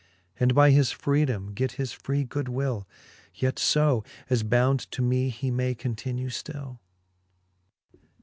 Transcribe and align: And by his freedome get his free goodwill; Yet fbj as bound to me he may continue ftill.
And 0.39 0.55
by 0.55 0.71
his 0.71 0.91
freedome 0.91 1.53
get 1.53 1.73
his 1.73 1.93
free 1.93 2.23
goodwill; 2.23 2.87
Yet 3.35 3.57
fbj 3.57 4.03
as 4.31 4.41
bound 4.41 4.79
to 4.93 5.01
me 5.03 5.29
he 5.29 5.51
may 5.51 5.75
continue 5.75 6.29
ftill. 6.29 6.79